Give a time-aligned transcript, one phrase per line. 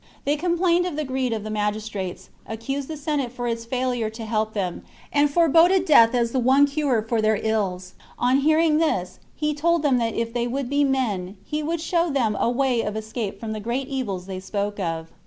[0.25, 4.25] They complained of the greed of the magistrates, accused the Senate for its failure to
[4.25, 4.81] help them,
[5.13, 7.93] and foreboded death as the one cure for their ills.
[8.17, 12.09] On hearing this, he told them that if they v/ould be men, he would show
[12.09, 15.11] them a way of escape from the great evils they spoke of.